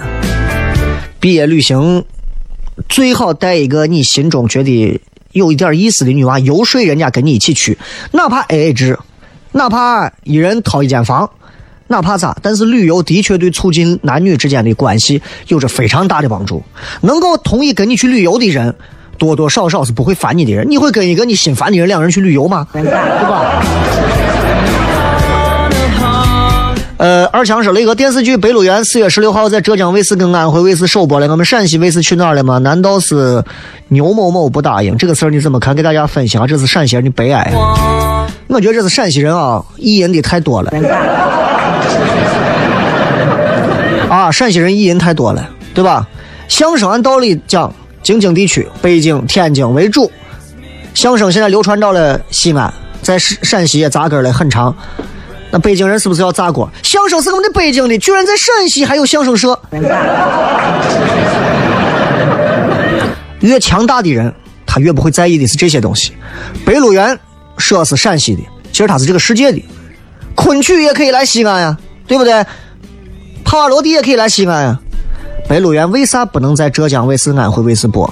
[1.20, 2.04] 毕业旅行
[2.88, 5.00] 最好带一个你心中觉得
[5.32, 7.78] 有一点意思的女娃，游说人家跟你一起去，
[8.12, 8.98] 哪怕 AA 制，
[9.52, 11.30] 哪怕一人掏一间房，
[11.88, 16.62] 哪怕咋，但是旅游的确对促进男女之间的关系有着非常大的帮助。
[17.00, 18.74] 能够同意跟你去旅游的人，
[19.18, 20.68] 多多少少是不会烦你的人。
[20.68, 22.66] 你会跟一个你心烦的人两人去旅游吗？
[22.72, 23.62] 对吧？
[27.01, 31.26] 呃，二强说了一个电视剧《白鹿原》，四月十六号在浙江卫视跟安徽卫视首播了。
[31.28, 32.59] 我们陕西卫视去哪儿了吗？
[32.59, 33.42] 难道是
[33.88, 35.30] 牛某某不答应这个事儿？
[35.30, 35.74] 你怎么看？
[35.74, 37.51] 给大家分析下，这是陕西人的悲哀。
[38.48, 40.70] 我觉得这是陕西人啊，意淫的太多了。
[44.11, 46.07] 啊，陕西人意淫太多了，对吧？
[46.48, 47.72] 相声按道理讲，
[48.03, 50.12] 京津地区，北京、天津为主，
[50.92, 52.70] 相声现在流传到了西安，
[53.01, 54.76] 在陕陕西也扎根了很长。
[55.53, 56.70] 那北京人是不是要炸锅？
[56.82, 59.59] 相声是我们的北京的，居然在陕西还有相声社。
[63.40, 64.32] 越强大的人，
[64.66, 66.12] 他越不会在意的是这些东西。
[66.64, 67.18] 白鹿原
[67.57, 69.64] 说是陕西的，其实它是这个世界的。
[70.34, 71.76] 昆曲也可以来西安呀，
[72.07, 72.44] 对不对？
[73.44, 74.78] 帕瓦罗蒂也可以来西安呀。
[75.48, 78.09] 白鹿原为啥不能在浙江卫视、安徽卫视播？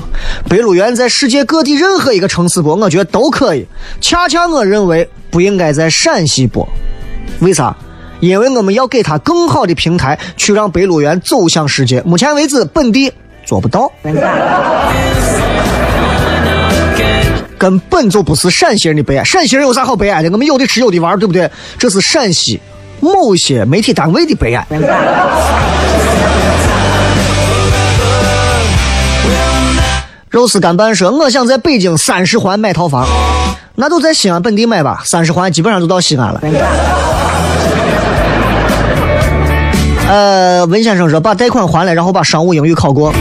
[0.48, 3.64] 白鹿原在世界各地任何一个城市播，我觉得都可以。
[4.00, 6.68] 恰恰我认为不应该在陕西播，
[7.40, 7.74] 为啥？
[8.20, 12.02] 因为我们要给他更好的平台，去让白鹿原走向世界。
[12.02, 13.12] 目前为止，本地
[13.46, 13.88] 做不到，
[17.56, 19.22] 根本就不是陕西人的悲哀。
[19.22, 20.30] 陕西人有啥好悲哀的？
[20.30, 21.48] 我们有的吃有的玩，对不对？
[21.78, 22.60] 这是陕西，
[22.98, 24.66] 某些媒体单位的悲哀。
[30.28, 33.06] 肉丝干拌说：“我想在北京三十环买套房，
[33.76, 35.02] 那就在西安本地买吧。
[35.04, 36.40] 三十环基本上就到西安了。”
[40.08, 43.12] 呃，文先生说：“把贷款还了，然后把商务英语考过，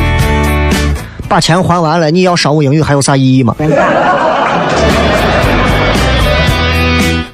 [1.27, 3.53] 把钱还完了，你要商务英语还有啥意义吗？”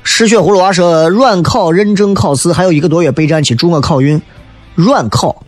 [0.04, 4.20] 失血葫芦娃说：“软考认证考试还有一个多月备战期，祝我考运。”
[4.74, 5.44] 软考，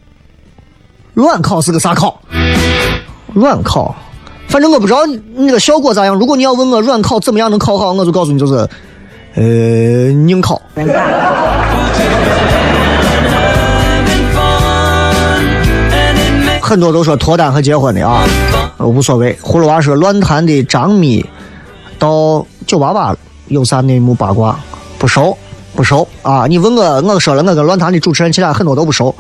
[1.16, 2.22] 软考是个啥考？
[3.34, 3.96] 软考，
[4.50, 5.00] 反正我不知道
[5.34, 6.16] 那个效果咋样。
[6.16, 8.70] 如果你要问我软考怎么样能考好，我就告诉你就是，
[9.34, 9.44] 呃，
[10.28, 10.62] 硬考。
[16.66, 18.26] 很多都说脱单和结婚的啊，
[18.80, 19.38] 无所谓。
[19.40, 21.24] 葫芦娃说乱谈的张咪
[22.00, 23.16] 到九八八，
[23.50, 24.60] 有啥内幕八卦？
[24.98, 25.38] 不熟，
[25.76, 26.48] 不熟啊！
[26.48, 29.14] 你问我，我说了，我跟乱谈的主持人其他很多都不熟，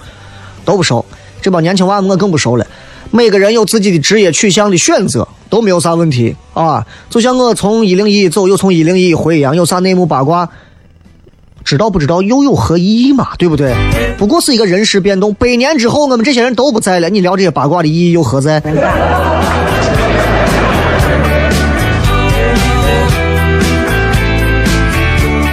[0.65, 1.05] 都不熟。
[1.39, 2.65] 这帮年轻娃我更不熟了。
[3.11, 6.83] 每个人有自己的职业取向的选择，都没有啥问题啊。
[7.11, 10.49] 就像我从一零一走，又从一零一回一样，有啥内幕八卦？
[11.63, 13.35] 知道不知道又有何意义嘛？
[13.37, 13.75] 对不对？
[14.17, 18.61] 不过是一个人事变动，百年之后我们这些人都不在了，你聊这些八卦的意义又何在？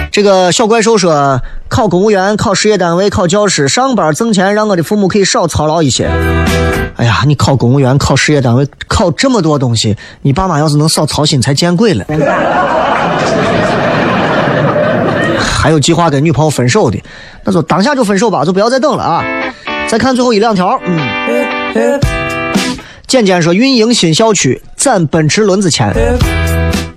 [0.09, 6.07] 这个小怪兽说，考公务员、考事业单位、考教师，上班挣钱，让我的父母可以少操劳一些。
[6.95, 12.05] 哎呀，你考公务员、考事业单位，考这么多东西，你爸妈要是能少操心，才见鬼了。
[15.63, 17.01] 还有计划跟女朋友分手的，
[17.45, 19.23] 那就当下就分手吧，就不要再等了啊！
[19.87, 21.97] 再看最后一两条，嗯，
[23.07, 25.93] 简简说运营新校区攒奔驰轮子钱，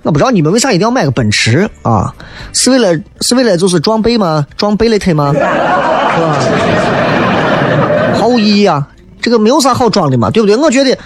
[0.03, 2.13] 我不知道你们为啥一定要买个奔驰啊？
[2.51, 4.45] 是为了是为了就是装备吗？
[4.57, 5.31] 装备了腿吗？
[5.31, 6.35] 是吧？
[8.19, 8.85] 毫无意义啊！
[9.21, 10.57] 这个没有啥好装的嘛，对不对？
[10.57, 10.97] 我觉得。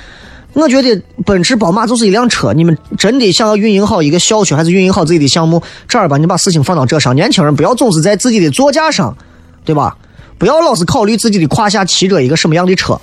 [0.54, 2.52] 我觉得奔驰、宝马就是一辆车。
[2.54, 5.62] 你们真的想要运营好一个校区，还是运营好自己的项目？
[5.88, 7.16] 这儿吧，你把事情放到这上。
[7.16, 9.16] 年轻人不要总是在自己的座驾上，
[9.64, 9.96] 对吧？
[10.38, 13.00] 不要老是考虑自己的胯下骑着一个什么样的车。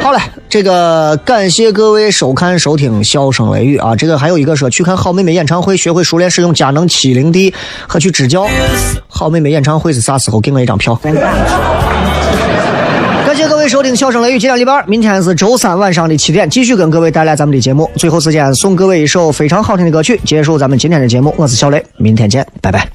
[0.00, 0.18] 好了，
[0.48, 3.94] 这个感谢各位收看收听《笑声雷雨》啊。
[3.94, 7.52] 这个还有一个说去看好妹妹演唱会，学会熟练使用佳能七零 D
[7.86, 8.46] 和去支教。
[9.08, 10.40] 好妹妹演唱会是啥时候？
[10.40, 10.98] 给我一张票。
[13.34, 17.90] 感谢各位收听《笑声雷雨》，今天礼拜二，明天是周三晚上的七点，继续跟各位带来咱们的节目。
[17.96, 21.34] 最后时间送各位一首非常好听的歌曲，结束咱们今天的节目。
[21.36, 22.88] 我是小雷，明天见，拜拜。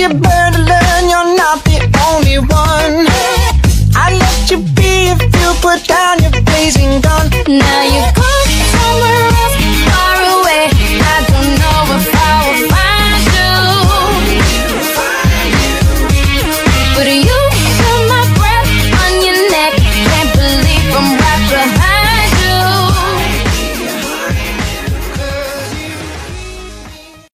[0.00, 1.76] You burn to learn you're not the
[2.08, 3.04] only one.
[3.94, 7.28] I let you be if you put down your blazing gun.
[7.46, 8.19] Now